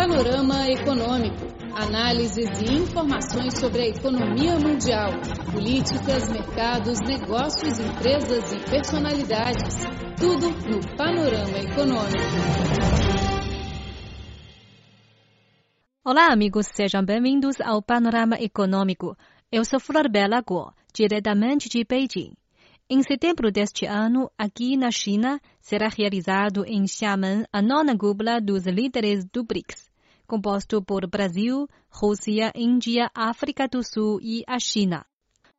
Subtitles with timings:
[0.00, 1.46] Panorama Econômico.
[1.74, 5.10] Análises e informações sobre a economia mundial,
[5.52, 9.76] políticas, mercados, negócios, empresas e personalidades.
[10.18, 12.16] Tudo no Panorama Econômico.
[16.02, 19.14] Olá, amigos, sejam bem-vindos ao Panorama Econômico.
[19.52, 22.32] Eu sou Flor Bela Guo, diretamente de Beijing.
[22.88, 28.66] Em setembro deste ano, aqui na China, será realizado em Xiamen a nona cúpula dos
[28.66, 29.89] líderes do BRICS,
[30.30, 35.04] composto por Brasil, Rússia, Índia, África do Sul e a China.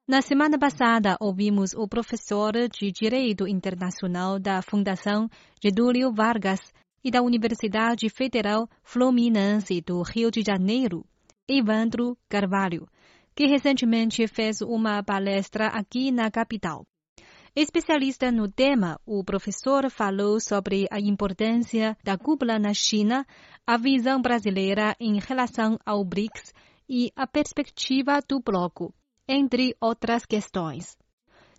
[0.07, 5.27] Na semana passada, ouvimos o professor de Direito Internacional da Fundação
[5.61, 6.61] Getúlio Vargas
[7.03, 11.05] e da Universidade Federal Fluminense do Rio de Janeiro,
[11.49, 12.87] Evandro Carvalho,
[13.35, 16.85] que recentemente fez uma palestra aqui na capital.
[17.53, 23.27] Especialista no tema, o professor falou sobre a importância da cúpula na China,
[23.67, 26.53] a visão brasileira em relação ao BRICS
[26.87, 28.93] e a perspectiva do bloco,
[29.27, 30.97] entre outras questões.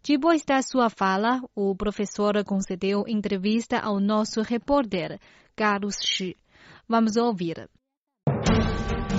[0.03, 5.20] Depois da sua fala, o professor concedeu entrevista ao nosso repórter,
[5.55, 6.39] Carlos Shi.
[6.89, 7.69] Vamos ouvir.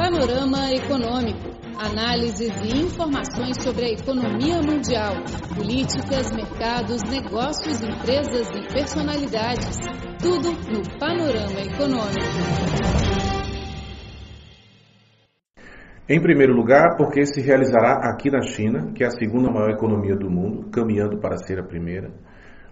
[0.04, 1.50] Panorama Econômico.
[1.80, 5.14] Análises e informações sobre a economia mundial,
[5.56, 9.80] políticas, mercados, negócios, empresas e personalidades.
[10.22, 12.20] Tudo no Panorama Econômico.
[16.10, 20.18] Em primeiro lugar, porque se realizará aqui na China, que é a segunda maior economia
[20.18, 22.12] do mundo, caminhando para ser a primeira.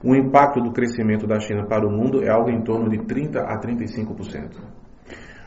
[0.04, 3.40] O impacto do crescimento da China para o mundo é algo em torno de 30
[3.40, 4.81] a 35%.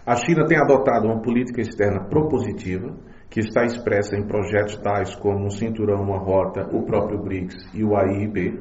[0.07, 2.95] A China tem adotado uma política externa propositiva,
[3.31, 7.83] que está expressa em projetos tais como o Cinturão Uma Rota, o próprio BRICS e
[7.83, 8.61] o AIIB.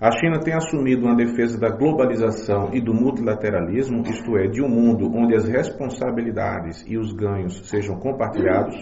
[0.00, 4.68] A China tem assumido uma defesa da globalização e do multilateralismo, isto é, de um
[4.68, 8.76] mundo onde as responsabilidades e os ganhos sejam compartilhados,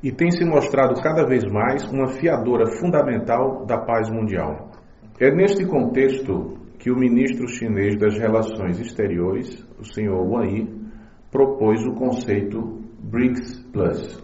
[0.00, 4.70] e tem se mostrado cada vez mais uma fiadora fundamental da paz mundial.
[5.18, 10.78] É neste contexto que o ministro chinês das Relações Exteriores, o senhor Wang Yi,
[11.30, 14.22] propôs o conceito BRICS Plus.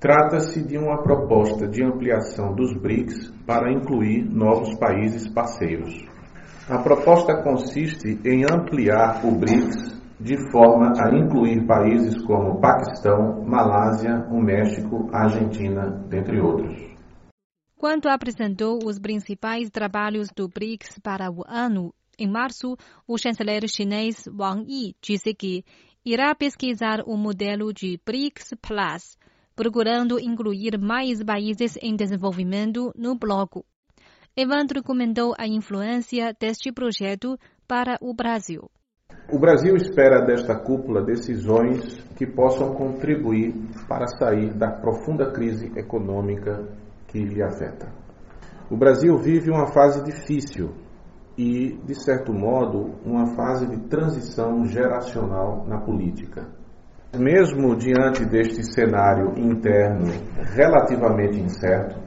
[0.00, 6.04] Trata-se de uma proposta de ampliação dos BRICS para incluir novos países parceiros.
[6.68, 14.26] A proposta consiste em ampliar o BRICS de forma a incluir países como Paquistão, Malásia,
[14.30, 16.95] o México, Argentina, dentre outros.
[17.78, 22.74] Quando apresentou os principais trabalhos do BRICS para o ano, em março,
[23.06, 25.62] o chanceler chinês Wang Yi disse que
[26.02, 29.18] irá pesquisar o modelo de BRICS Plus,
[29.54, 33.62] procurando incluir mais países em desenvolvimento no bloco.
[34.34, 37.38] Evandro comentou a influência deste projeto
[37.68, 38.70] para o Brasil.
[39.30, 43.52] O Brasil espera desta cúpula decisões que possam contribuir
[43.86, 46.85] para sair da profunda crise econômica
[47.16, 47.88] que lhe afeta.
[48.70, 50.72] O Brasil vive uma fase difícil
[51.38, 56.46] e, de certo modo, uma fase de transição geracional na política.
[57.16, 60.12] Mesmo diante deste cenário interno
[60.54, 61.98] relativamente incerto,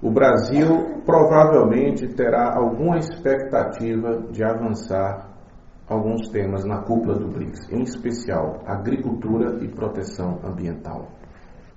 [0.00, 5.26] o Brasil provavelmente terá alguma expectativa de avançar
[5.88, 11.17] alguns temas na cúpula do BRICS, em especial agricultura e proteção ambiental.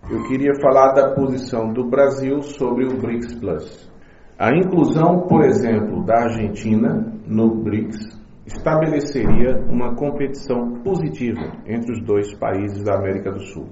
[0.10, 3.92] Eu queria falar da posição do Brasil sobre o BRICS Plus.
[4.38, 12.34] A inclusão, por exemplo, da Argentina no BRICS estabeleceria uma competição positiva entre os dois
[12.34, 13.70] países da América do Sul.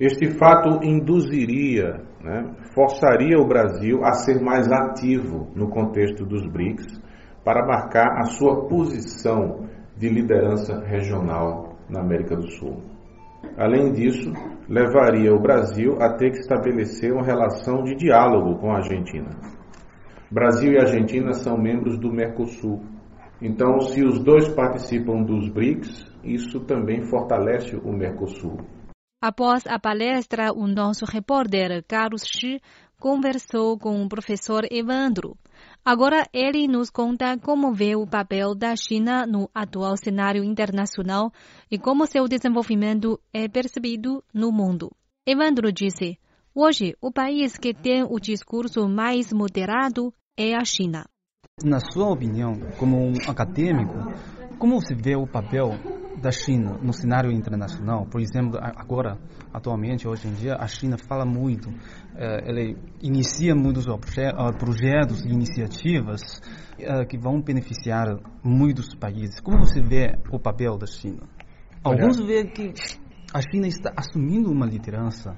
[0.00, 7.00] Este fato induziria, né, forçaria o Brasil a ser mais ativo no contexto dos BRICS
[7.44, 12.93] para marcar a sua posição de liderança regional na América do Sul.
[13.56, 14.32] Além disso,
[14.68, 19.30] levaria o Brasil a ter que estabelecer uma relação de diálogo com a Argentina.
[20.30, 22.82] Brasil e Argentina são membros do Mercosul.
[23.40, 28.58] Então, se os dois participam dos BRICS, isso também fortalece o Mercosul.
[29.22, 32.60] Após a palestra, o nosso repórter Carlos Shi
[32.98, 35.36] conversou com o professor Evandro.
[35.84, 41.30] Agora ele nos conta como vê o papel da China no atual cenário internacional
[41.70, 44.90] e como seu desenvolvimento é percebido no mundo.
[45.26, 46.18] Evandro disse:
[46.54, 51.04] Hoje, o país que tem o discurso mais moderado é a China.
[51.62, 53.94] Na sua opinião, como um acadêmico,
[54.58, 55.70] como você vê o papel
[56.20, 58.06] da China no cenário internacional?
[58.06, 59.18] Por exemplo, agora,
[59.52, 61.68] atualmente, hoje em dia, a China fala muito,
[62.16, 62.60] eh, ela
[63.02, 63.86] inicia muitos
[64.58, 66.20] projetos e iniciativas
[66.78, 69.40] eh, que vão beneficiar muitos países.
[69.40, 71.22] Como você vê o papel da China?
[71.82, 72.72] Alguns veem que
[73.32, 75.36] a China está assumindo uma liderança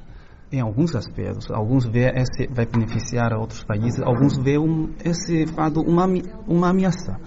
[0.53, 1.51] em alguns aspectos.
[1.51, 6.07] Alguns vê esse vai beneficiar outros países, alguns vê um, esse fato uma,
[6.47, 7.19] uma ameaça.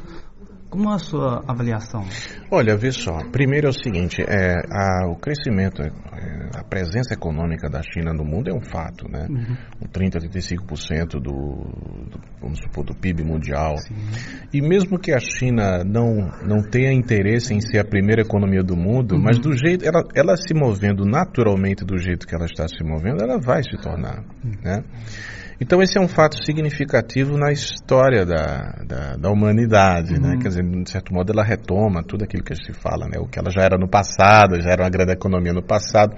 [0.69, 2.05] Como é a sua avaliação?
[2.51, 3.17] Olha, vê só.
[3.31, 5.89] Primeiro é o seguinte: é, a, o crescimento, é,
[6.55, 9.25] a presença econômica da China no mundo é um fato, né?
[9.27, 9.87] Uhum.
[9.91, 13.77] 30, 35% do, do, vamos supor, do PIB mundial.
[13.77, 13.95] Sim.
[14.53, 18.77] E mesmo que a China não, não tenha interesse em ser a primeira economia do
[18.77, 19.23] mundo, uhum.
[19.23, 23.23] mas do jeito, ela, ela se movendo naturalmente do jeito que ela está se movendo,
[23.23, 24.51] ela vai se tornar, uhum.
[24.63, 24.83] né?
[25.61, 30.29] Então esse é um fato significativo na história da, da, da humanidade, né?
[30.29, 30.35] uhum.
[30.35, 30.41] né?
[30.41, 33.19] Quer dizer, de certo modo ela retoma tudo aquilo que se fala, né?
[33.19, 36.15] O que ela já era no passado, já era uma grande economia no passado.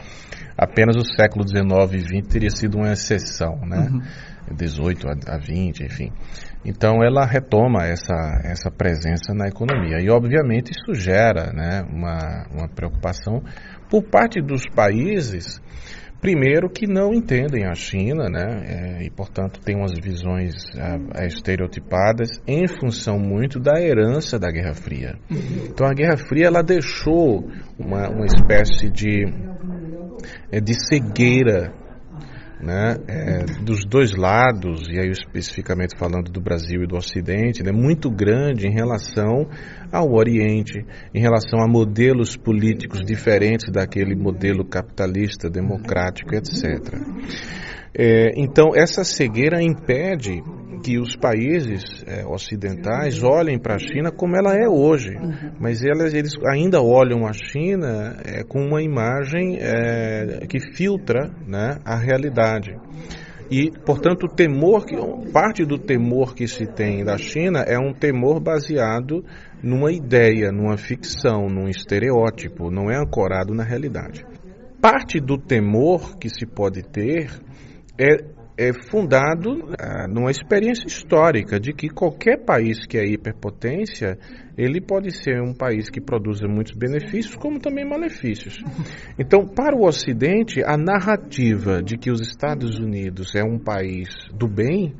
[0.56, 3.90] Apenas o século XIX e XX teria sido uma exceção, né?
[3.92, 4.02] Uhum.
[4.56, 6.12] 18 a, a 20, enfim.
[6.64, 8.14] Então ela retoma essa,
[8.44, 10.00] essa presença na economia.
[10.00, 13.42] E obviamente isso gera né, uma, uma preocupação
[13.90, 15.60] por parte dos países
[16.22, 22.30] Primeiro que não entendem a China, né, é, e portanto têm umas visões é, estereotipadas
[22.48, 25.16] em função muito da herança da Guerra Fria.
[25.32, 29.26] Então a Guerra Fria ela deixou uma, uma espécie de,
[30.52, 31.74] é, de cegueira
[32.62, 37.72] né, é, dos dois lados, e aí especificamente falando do Brasil e do Ocidente, né,
[37.72, 39.48] muito grande em relação
[39.92, 46.94] ao Oriente, em relação a modelos políticos diferentes daquele modelo capitalista, democrático, etc.
[47.94, 50.42] É, então, essa cegueira impede
[50.84, 55.52] que os países é, ocidentais olhem para a China como ela é hoje, uhum.
[55.60, 61.78] mas elas, eles ainda olham a China é, com uma imagem é, que filtra né,
[61.86, 62.76] a realidade.
[63.52, 64.96] E, portanto, o temor, que,
[65.34, 69.26] parte do temor que se tem da China é um temor baseado
[69.62, 74.26] numa ideia, numa ficção, num estereótipo, não é ancorado na realidade.
[74.82, 77.30] Parte do temor que se pode ter
[78.00, 78.24] é
[78.57, 84.18] é fundado ah, numa experiência histórica de que qualquer país que é hiperpotência,
[84.57, 88.63] ele pode ser um país que produza muitos benefícios, como também malefícios.
[89.18, 94.48] Então, para o Ocidente, a narrativa de que os Estados Unidos é um país do
[94.48, 94.94] bem,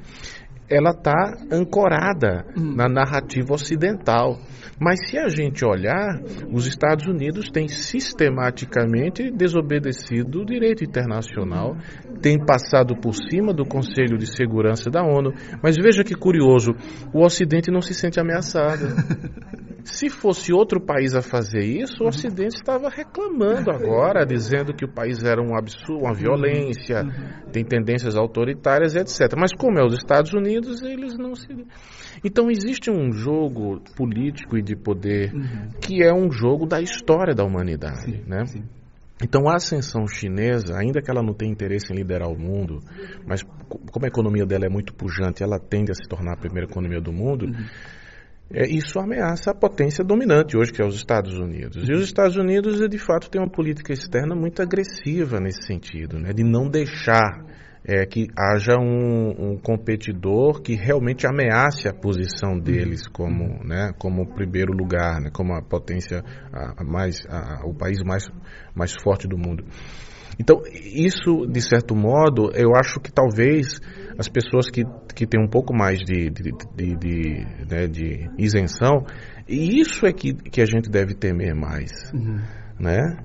[0.72, 2.74] ela está ancorada hum.
[2.76, 4.40] na narrativa ocidental.
[4.80, 6.20] Mas se a gente olhar,
[6.52, 11.78] os Estados Unidos têm sistematicamente desobedecido o direito internacional,
[12.20, 15.32] têm passado por cima do Conselho de Segurança da ONU.
[15.62, 16.72] Mas veja que curioso,
[17.14, 18.82] o Ocidente não se sente ameaçado.
[19.84, 24.92] Se fosse outro país a fazer isso, o Ocidente estava reclamando agora, dizendo que o
[24.92, 27.04] país era um absurdo, uma violência,
[27.52, 29.34] tem tendências autoritárias, etc.
[29.38, 31.48] Mas como é os Estados Unidos, eles não se.
[32.24, 35.31] Então existe um jogo político e de poder
[35.81, 38.46] que é um jogo da história da humanidade, sim, né?
[38.46, 38.63] Sim.
[39.24, 42.80] Então a ascensão chinesa, ainda que ela não tenha interesse em liderar o mundo,
[43.25, 43.44] mas
[43.92, 47.00] como a economia dela é muito pujante, ela tende a se tornar a primeira economia
[47.00, 47.46] do mundo.
[47.46, 47.66] Uhum
[48.54, 51.88] é, isso ameaça a potência dominante hoje, que é os Estados Unidos.
[51.88, 56.34] E os Estados Unidos, de fato, têm uma política externa muito agressiva nesse sentido, né,
[56.34, 57.46] de não deixar
[57.83, 64.33] é, que haja um, um, competidor que realmente ameace a posição deles como, né, como
[64.33, 66.24] primeiro lugar, né, como a potência,
[66.54, 68.28] a, a mais, a, o país mais,
[68.75, 69.65] mais forte do mundo.
[70.39, 73.79] Então, isso, de certo modo, eu acho que talvez
[74.17, 79.06] as pessoas que, que têm um pouco mais de, de, de, de, né, de isenção,
[79.48, 81.91] e isso é que, que a gente deve temer mais.
[82.13, 82.39] Uhum.
[82.79, 83.17] Né?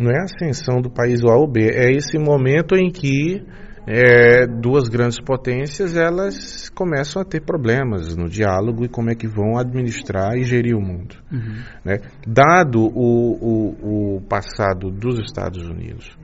[0.00, 3.44] Não é a ascensão do país A ou B, é esse momento em que
[3.86, 9.26] é, duas grandes potências elas começam a ter problemas no diálogo e como é que
[9.26, 11.16] vão administrar e gerir o mundo.
[11.30, 11.62] Uhum.
[11.84, 11.98] Né?
[12.26, 16.16] Dado o, o, o passado dos Estados Unidos,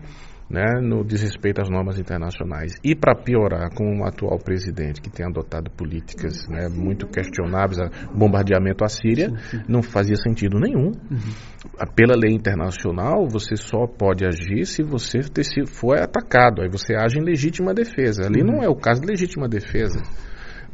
[0.51, 2.75] né, no desrespeito às normas internacionais.
[2.83, 7.79] E para piorar, com o atual presidente que tem adotado políticas né, muito questionáveis,
[8.13, 9.29] bombardeamento à Síria,
[9.69, 10.89] não fazia sentido nenhum.
[10.89, 11.87] Uhum.
[11.95, 15.21] Pela lei internacional, você só pode agir se você
[15.67, 16.63] for atacado.
[16.63, 18.27] Aí você age em legítima defesa.
[18.27, 18.49] Ali uhum.
[18.49, 20.03] não é o caso de legítima defesa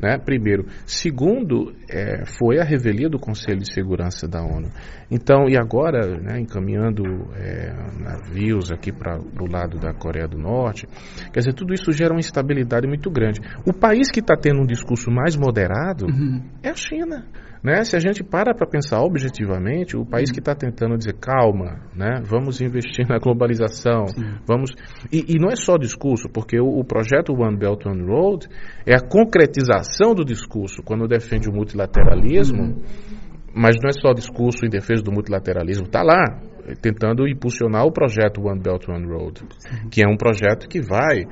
[0.00, 0.18] né?
[0.18, 0.66] Primeiro.
[0.84, 4.70] Segundo, é, foi a revelia do Conselho de Segurança da ONU.
[5.10, 10.86] Então, e agora, né, encaminhando é, navios aqui para o lado da Coreia do Norte,
[11.32, 13.40] quer dizer, tudo isso gera uma instabilidade muito grande.
[13.66, 16.42] O país que está tendo um discurso mais moderado uhum.
[16.62, 17.24] é a China.
[17.66, 17.82] Né?
[17.82, 22.22] Se a gente para para pensar objetivamente, o país que está tentando dizer calma, né?
[22.24, 24.36] vamos investir na globalização, Sim.
[24.46, 24.70] vamos
[25.12, 28.46] e, e, não é só discurso, porque o, o, projeto One Belt One Road
[28.86, 32.62] é a concretização do discurso quando defende o multilateralismo.
[32.62, 32.82] Uhum
[33.52, 36.22] Mas não é só discurso em defesa do multilateralismo, está lá,
[36.80, 39.42] tentando impulsionar o projeto One Belt One Road,
[39.90, 41.24] que é um projeto que vai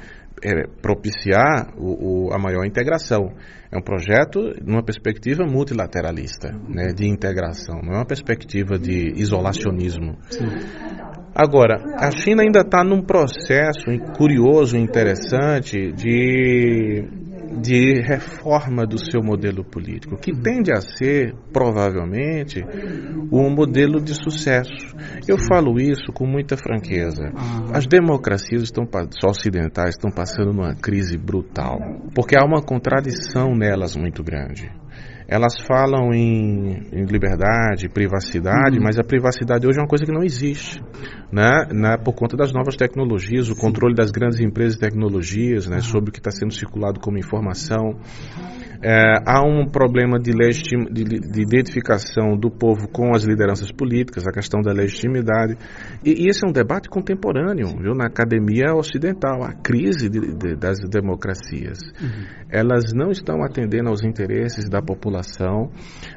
[0.45, 3.33] é, propiciar o, o, a maior integração.
[3.73, 10.17] É um projeto numa perspectiva multilateralista, né, de integração, não é uma perspectiva de isolacionismo.
[10.31, 10.47] Sim.
[11.35, 13.87] Agora, a China ainda está num processo
[14.17, 17.24] curioso, interessante de
[17.61, 22.65] de reforma do seu modelo político, que tende a ser, provavelmente,
[23.33, 24.95] um modelo de sucesso.
[25.27, 27.33] Eu falo isso com muita franqueza.
[27.73, 28.87] As democracias estão,
[29.25, 31.79] ocidentais estão passando numa crise brutal,
[32.15, 34.71] porque há uma contradição nelas muito grande
[35.27, 38.85] elas falam em, em liberdade, privacidade, uhum.
[38.85, 40.83] mas a privacidade hoje é uma coisa que não existe,
[41.33, 41.67] né?
[41.73, 41.97] né?
[41.97, 45.81] Por conta das novas tecnologias, o controle das grandes empresas de tecnologias, né?
[45.81, 47.99] Sobre o que está sendo circulado como informação.
[48.83, 54.27] É, há um problema de, legitim, de, de, identificação do povo com as lideranças políticas,
[54.27, 55.57] a questão da legitimidade.
[56.05, 59.43] E, e esse é um debate contemporâneo, viu, na academia ocidental.
[59.43, 61.79] A crise de, das democracias.
[62.01, 62.27] Uhum.
[62.51, 65.71] Elas não estão atendendo aos interesses da população.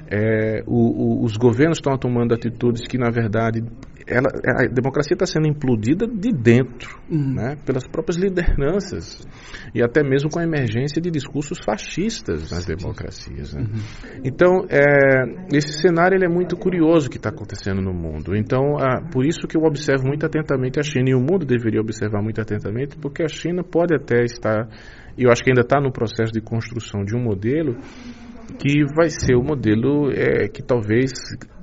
[0.09, 3.63] É, o, o, os governos estão tomando atitudes que, na verdade,
[4.07, 7.33] ela, a democracia está sendo implodida de dentro, uhum.
[7.35, 9.27] né, pelas próprias lideranças
[9.75, 13.53] e até mesmo com a emergência de discursos fascistas nas democracias.
[13.53, 13.63] Né?
[13.63, 14.21] Uhum.
[14.23, 18.35] Então, é, esse cenário ele é muito curioso que está acontecendo no mundo.
[18.35, 21.81] Então, ah, por isso que eu observo muito atentamente a China e o mundo deveria
[21.81, 24.69] observar muito atentamente, porque a China pode até estar,
[25.17, 27.75] e eu acho que ainda está no processo de construção de um modelo
[28.57, 31.11] que vai ser o modelo é, que talvez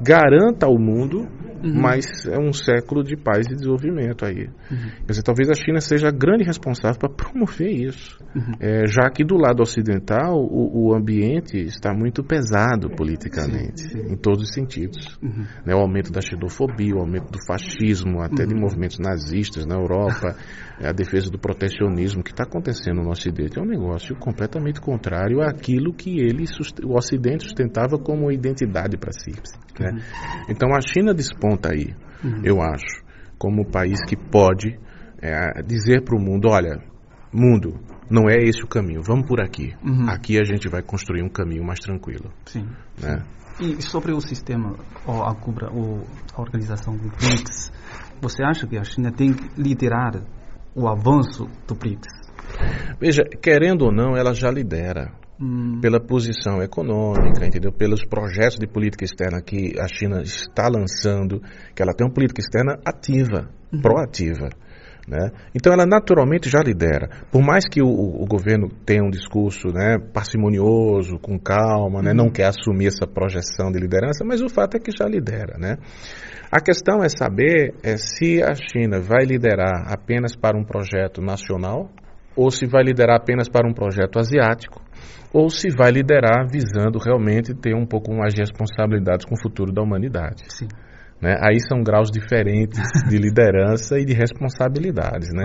[0.01, 1.27] garanta ao mundo
[1.64, 1.80] uhum.
[1.80, 4.49] mas é um século de paz e desenvolvimento aí.
[4.71, 4.90] Uhum.
[5.06, 8.18] Quer dizer, talvez a China seja a grande responsável para promover isso.
[8.35, 8.52] Uhum.
[8.61, 14.12] É, já que do lado ocidental o, o ambiente está muito pesado politicamente, sim, sim.
[14.12, 15.18] em todos os sentidos.
[15.23, 15.44] Uhum.
[15.64, 18.61] Né, o aumento da xenofobia, o aumento do fascismo, até de uhum.
[18.61, 20.37] movimentos nazistas na Europa,
[20.83, 25.92] a defesa do protecionismo que está acontecendo no Ocidente é um negócio completamente contrário àquilo
[25.92, 26.44] que ele,
[26.85, 29.33] o Ocidente sustentava como identidade para si.
[29.78, 29.90] Né?
[29.90, 29.99] Uhum.
[30.49, 31.14] Então a China
[31.55, 32.41] desponta aí, uhum.
[32.45, 33.03] eu acho,
[33.39, 34.79] como o país que pode
[35.21, 36.83] é, dizer para o mundo, olha,
[37.33, 37.79] mundo,
[38.11, 39.75] não é esse o caminho, vamos por aqui.
[39.83, 40.09] Uhum.
[40.09, 42.31] Aqui a gente vai construir um caminho mais tranquilo.
[42.47, 42.67] Sim.
[43.01, 43.23] Né?
[43.61, 45.37] E sobre o sistema, ou a,
[45.73, 47.73] ou a organização do BRICS,
[48.21, 50.23] você acha que a China tem que liderar
[50.75, 52.25] o avanço do BRICS?
[53.01, 55.13] Veja, querendo ou não, ela já lidera.
[55.41, 55.81] Hum.
[55.81, 57.73] Pela posição econômica, entendeu?
[57.73, 61.41] Pelos projetos de política externa que a China está lançando,
[61.75, 63.81] que ela tem uma política externa ativa, uhum.
[63.81, 64.49] proativa.
[65.09, 65.31] Né?
[65.55, 67.09] Então ela naturalmente já lidera.
[67.31, 72.26] Por mais que o, o governo tenha um discurso né, parcimonioso, com calma, né, não
[72.26, 72.33] uhum.
[72.33, 75.59] quer assumir essa projeção de liderança, mas o fato é que já lidera.
[75.59, 75.76] Né?
[76.50, 81.91] A questão é saber é, se a China vai liderar apenas para um projeto nacional
[82.37, 84.84] ou se vai liderar apenas para um projeto asiático
[85.35, 89.73] ou se vai liderar visando realmente ter um pouco mais de responsabilidades com o futuro
[89.73, 90.45] da humanidade.
[90.47, 90.69] Sim.
[91.21, 91.37] Né?
[91.41, 95.45] Aí são graus diferentes de liderança e de responsabilidades, né?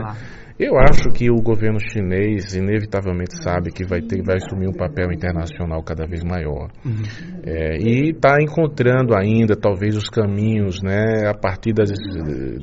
[0.59, 5.09] Eu acho que o governo chinês inevitavelmente sabe que vai ter, vai assumir um papel
[5.11, 7.01] internacional cada vez maior uhum.
[7.45, 11.89] é, e está encontrando ainda talvez os caminhos, né, a partir das,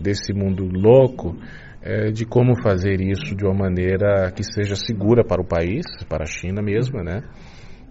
[0.02, 1.34] desse mundo louco,
[1.86, 6.24] é, de como fazer isso de uma maneira que seja segura para o país, para
[6.24, 7.22] a China mesma, né?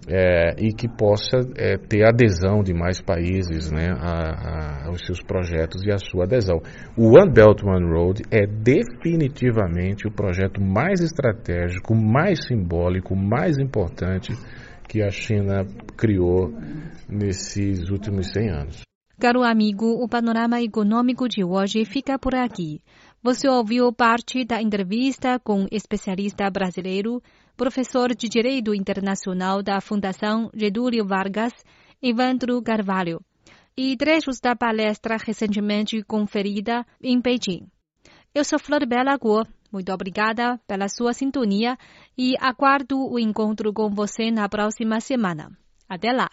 [0.07, 5.21] é, e que possa é, ter adesão de mais países né, a, a, aos seus
[5.21, 6.61] projetos e a sua adesão.
[6.97, 14.33] O One Belt One Road é definitivamente o projeto mais estratégico, mais simbólico, mais importante
[14.87, 15.65] que a China
[15.97, 16.53] criou
[17.09, 18.85] nesses últimos 100 anos.
[19.17, 22.81] Caro amigo, o panorama econômico de hoje fica por aqui.
[23.25, 27.23] Você ouviu parte da entrevista com especialista brasileiro
[27.57, 31.51] professor de Direito Internacional da Fundação Getúlio Vargas,
[31.99, 33.19] Evandro Carvalho,
[33.75, 37.67] e trechos da palestra recentemente conferida em Beijing.
[38.31, 38.81] Eu sou Flor
[39.19, 39.43] Guo.
[39.71, 41.79] Muito obrigada pela sua sintonia
[42.15, 45.49] e aguardo o encontro com você na próxima semana.
[45.89, 46.29] Até lá!